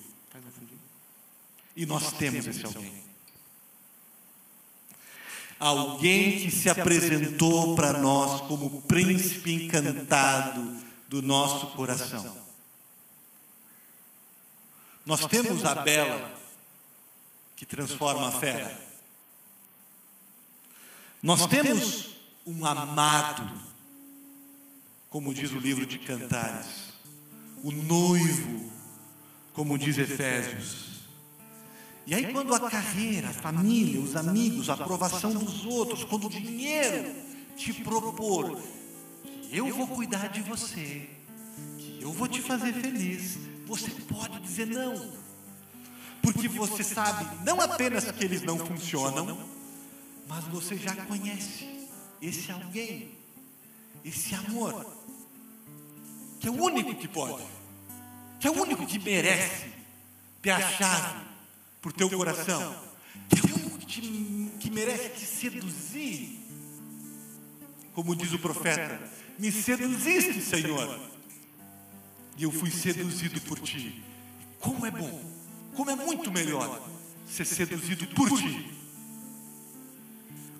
[1.75, 3.08] E nós temos esse alguém.
[5.59, 10.77] Alguém que se apresentou para nós como príncipe encantado
[11.09, 12.37] do nosso coração.
[15.05, 16.33] Nós temos a bela
[17.55, 18.79] que transforma a fera.
[21.21, 23.51] Nós temos um amado,
[25.09, 26.93] como diz o livro de Cantares,
[27.61, 28.71] o noivo,
[29.53, 30.88] como diz Efésios.
[32.05, 36.29] E aí, quando a carreira, a família, os amigos, a aprovação dos outros, quando o
[36.29, 37.13] dinheiro
[37.55, 38.57] te propor
[39.43, 41.09] que eu vou cuidar de você,
[41.77, 45.11] que eu vou te fazer feliz, você pode dizer não.
[46.21, 49.37] Porque você sabe não apenas que eles não funcionam,
[50.27, 51.87] mas você já conhece
[52.21, 53.11] esse alguém,
[54.03, 54.85] esse amor,
[56.39, 57.45] que é o único que pode,
[58.39, 59.67] que é o único que merece
[60.41, 61.28] ter a chave
[61.81, 62.75] por teu coração,
[63.29, 66.39] que é o que, que merece te seduzir.
[67.93, 68.99] Como diz o profeta,
[69.37, 70.99] me seduziste, Senhor,
[72.37, 74.03] e eu fui seduzido por ti.
[74.59, 75.21] Como é bom,
[75.75, 76.81] como é muito melhor
[77.27, 78.79] ser seduzido por ti.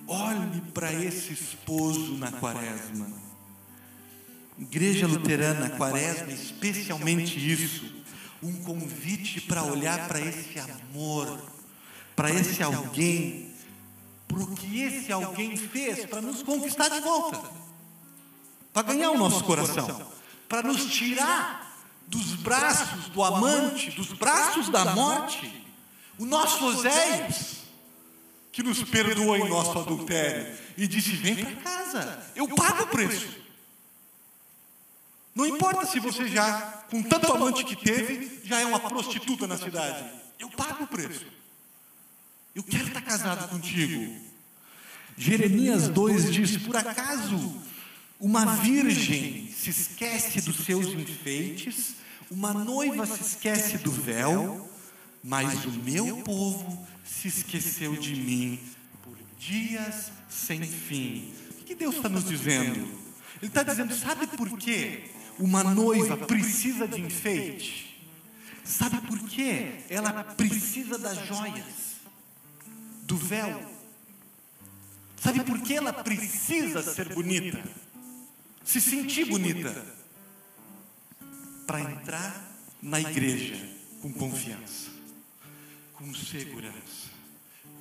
[0.07, 3.07] Olhe para esse esposo na quaresma.
[4.57, 7.98] Igreja Luterana, quaresma, especialmente isso,
[8.41, 11.39] um convite para olhar para esse amor,
[12.15, 13.53] para esse alguém,
[14.27, 17.41] para o que esse alguém fez para nos conquistar de volta,
[18.73, 20.07] para ganhar o nosso coração,
[20.47, 21.77] para nos tirar
[22.07, 25.65] dos braços do amante, dos braços da morte,
[26.17, 27.59] o nosso Oséias
[28.51, 33.27] que nos perdoou em nosso adultério e disse: Vem para casa, eu pago o preço.
[35.39, 39.57] Não importa se você já, com tanto amante que teve, já é uma prostituta na
[39.57, 40.03] cidade,
[40.37, 41.27] eu pago o preço.
[42.53, 44.19] Eu quero estar casado contigo.
[45.17, 47.55] Jeremias 2 diz: Por acaso
[48.19, 51.95] uma virgem se esquece dos seus enfeites,
[52.29, 54.69] uma noiva se esquece do véu,
[55.23, 58.59] mas o meu povo se esqueceu de mim
[59.01, 61.33] por dias sem fim.
[61.61, 62.81] O que Deus está nos dizendo?
[63.41, 67.85] Ele está dizendo: sabe por que uma noiva precisa de enfeite?
[68.63, 71.97] Sabe por que ela precisa das joias,
[73.03, 73.59] do véu?
[75.17, 77.63] Sabe por que ela precisa ser bonita?
[78.63, 79.85] Se sentir bonita?
[81.65, 82.45] Para entrar
[82.81, 83.57] na igreja
[84.01, 84.99] com confiança
[85.99, 87.09] com segurança,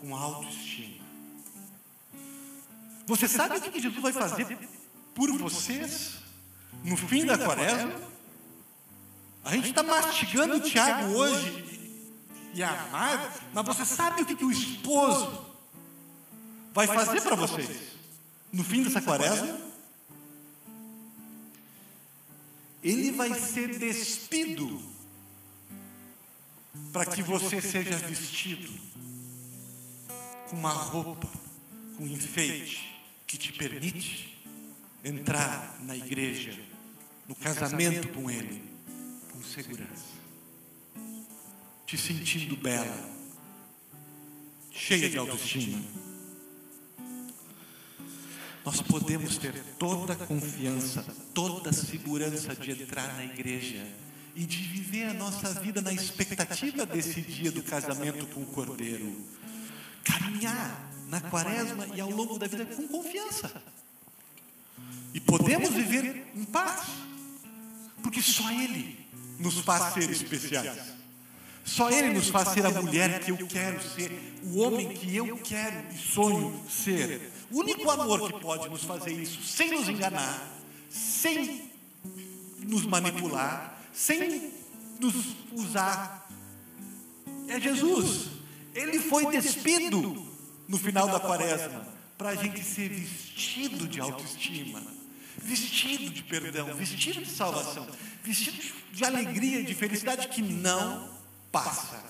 [0.00, 1.06] com autoestima.
[3.06, 4.58] Você sabe o que Jesus vai fazer
[5.14, 6.18] por vocês
[6.84, 8.08] no fim da quaresma?
[9.44, 11.64] A gente está mastigando o Tiago hoje
[12.54, 15.46] e a Marta, mas você sabe o que, que o esposo
[16.72, 17.98] vai fazer para vocês
[18.52, 19.58] no fim dessa quaresma?
[22.82, 24.80] Ele vai ser despido
[26.92, 28.72] para que você seja vestido
[30.48, 31.28] com uma roupa,
[31.96, 34.37] com um enfeite que te permite
[35.04, 36.58] entrar na igreja,
[37.26, 38.62] no casamento com Ele,
[39.32, 40.18] com segurança,
[41.86, 43.10] te sentindo bela,
[44.70, 45.82] cheia de autoestima.
[48.64, 53.86] Nós podemos ter toda a confiança, toda a segurança de entrar na igreja
[54.34, 59.24] e de viver a nossa vida na expectativa desse dia do casamento com o Cordeiro.
[60.04, 63.50] Caminhar na quaresma e ao longo da vida com confiança.
[65.14, 66.86] E podemos viver em paz,
[68.02, 69.06] porque só Ele
[69.38, 70.98] nos faz ser especiais.
[71.64, 75.36] Só Ele nos faz ser a mulher que eu quero ser, o homem que eu
[75.38, 77.32] quero e sonho ser.
[77.50, 80.48] O único amor que pode nos fazer isso sem nos enganar,
[80.88, 81.70] sem
[82.60, 84.52] nos manipular, sem
[85.00, 85.14] nos
[85.52, 86.28] usar.
[87.48, 88.28] É Jesus.
[88.74, 90.26] Ele foi despido
[90.68, 94.82] no final da quaresma para a gente ser vestido de autoestima,
[95.40, 97.86] vestido de perdão, vestido de salvação,
[98.22, 98.60] vestido
[98.92, 101.08] de alegria, de felicidade que não
[101.50, 102.04] passa.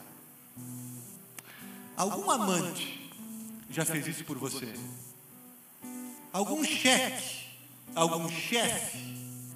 [1.96, 3.10] Algum amante
[3.70, 4.72] já fez isso por você?
[6.32, 7.46] Algum chefe,
[7.94, 8.98] algum chefe,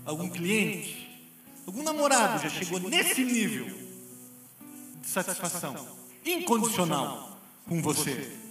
[0.04, 1.02] algum cliente
[1.66, 3.66] Algum namorado já chegou nesse nível
[5.00, 5.74] de satisfação
[6.24, 7.38] incondicional
[7.68, 8.41] com você?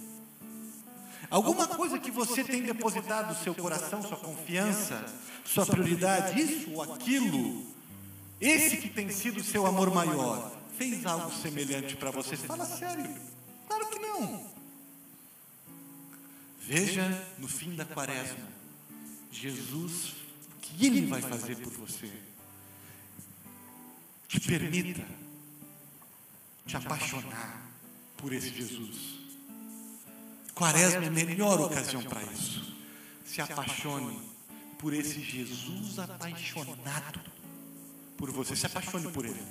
[1.32, 5.02] Alguma coisa que você tem depositado seu coração, sua confiança,
[5.46, 7.74] sua prioridade, isso ou aquilo,
[8.38, 12.36] esse que tem sido o seu amor maior, fez algo semelhante para você?
[12.36, 13.16] Fala sério.
[13.66, 14.46] Claro que não.
[16.60, 18.46] Veja no fim da quaresma,
[19.30, 20.10] Jesus,
[20.54, 22.12] o que Ele vai fazer por você
[24.28, 25.06] te permita
[26.66, 27.70] te apaixonar
[28.18, 29.21] por esse Jesus.
[30.54, 32.74] Quaresma é a melhor ocasião para isso.
[33.24, 34.18] Se apaixone
[34.78, 37.20] por esse Jesus apaixonado
[38.16, 38.54] por você.
[38.54, 39.42] Se apaixone por ele.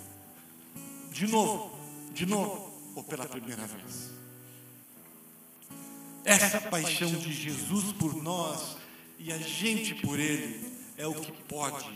[1.11, 1.77] De novo,
[2.13, 4.11] de novo, ou pela primeira vez.
[6.23, 8.77] Essa paixão de Jesus por nós
[9.17, 11.89] e a gente por ele é o que pode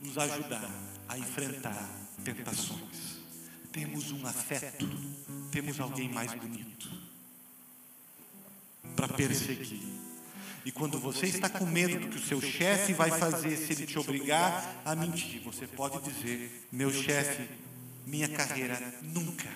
[0.00, 0.70] nos ajudar
[1.06, 1.88] a enfrentar
[2.24, 3.20] tentações.
[3.70, 4.88] Temos um afeto,
[5.52, 7.05] temos alguém mais bonito
[8.96, 9.96] para perseguir.
[10.64, 13.86] E quando você está com medo do que o seu chefe vai fazer se ele
[13.86, 17.48] te obrigar a mentir, você pode dizer: Meu chefe,
[18.04, 19.48] minha carreira nunca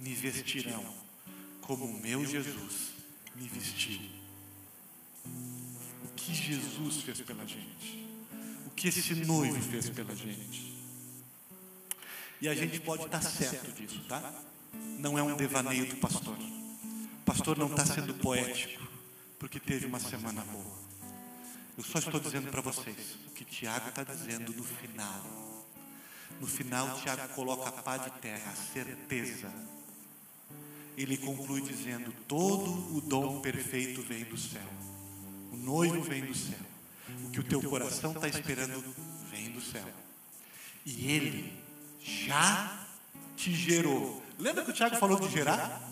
[0.00, 0.84] me vestirão
[1.62, 2.94] como o meu Jesus
[3.36, 4.00] me vestiu.
[6.04, 8.08] O que Jesus fez pela gente?
[8.66, 10.76] O que esse noivo fez pela gente?
[12.40, 14.34] E a gente pode estar certo disso, tá?
[14.98, 16.36] Não é um devaneio do pastor.
[17.30, 18.82] Pastor não está sendo poético.
[19.38, 20.78] porque teve uma semana boa.
[21.78, 25.64] Eu só estou dizendo para vocês o que Tiago está dizendo no final.
[26.40, 29.48] No final, Tiago coloca a pá de terra, a certeza.
[30.96, 34.68] Ele conclui dizendo: todo o dom perfeito vem do céu.
[35.52, 36.58] O noivo vem do céu.
[37.26, 38.82] O que o teu coração está esperando
[39.30, 39.86] vem do céu.
[40.84, 41.62] E ele
[42.00, 42.88] já
[43.36, 44.20] te gerou.
[44.36, 45.89] Lembra que o Tiago falou de gerar?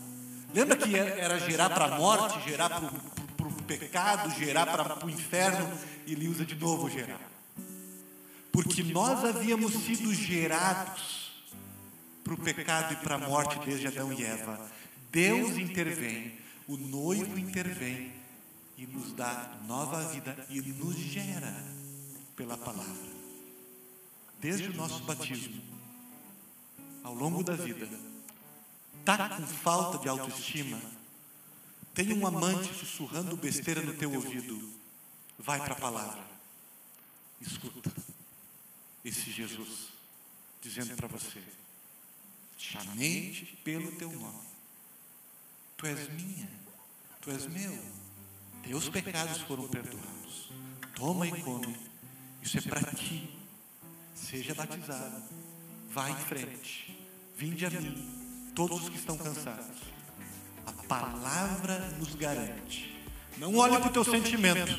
[0.54, 5.70] Lembra que era gerar para a morte, gerar para o pecado, gerar para o inferno?
[6.06, 7.20] E ele usa de novo gerar.
[8.50, 11.44] Porque nós havíamos sido gerados
[12.24, 14.58] para o pecado e para a morte desde Adão e Eva.
[15.10, 18.12] Deus intervém, o noivo intervém
[18.76, 21.54] e nos dá nova vida e nos gera
[22.36, 23.18] pela palavra.
[24.40, 25.60] Desde o nosso batismo,
[27.02, 27.88] ao longo da vida,
[29.12, 30.78] está com falta de autoestima,
[31.94, 34.70] tem um amante sussurrando besteira no teu ouvido,
[35.38, 36.22] vai para a palavra,
[37.40, 37.90] escuta
[39.02, 39.88] esse Jesus
[40.60, 41.42] dizendo para você:
[42.58, 44.46] chamei-te pelo teu nome,
[45.76, 46.50] tu és minha,
[47.22, 47.78] tu és meu,
[48.62, 50.50] teus pecados foram perdoados,
[50.94, 51.74] toma e come,
[52.42, 53.34] isso é para ti,
[54.14, 55.24] seja batizado,
[55.88, 56.94] vá em frente,
[57.34, 58.17] vinde a mim
[58.58, 59.66] todos os que estão cansados.
[60.66, 62.92] A palavra nos garante.
[63.36, 64.76] Não olhe para o teu sentimento,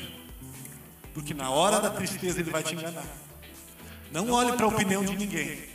[1.14, 3.06] porque na hora da tristeza ele vai te enganar.
[4.12, 5.66] Não olhe para a opinião de ninguém.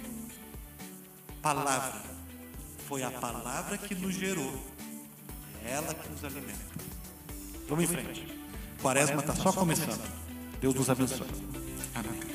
[1.41, 1.99] Palavra.
[2.87, 4.53] Foi a palavra que nos gerou.
[5.65, 6.75] É ela que nos alimenta.
[7.67, 8.39] Vamos em frente.
[8.83, 10.07] Quaresma está só começando.
[10.61, 11.27] Deus nos abençoe.
[11.95, 12.34] Amém.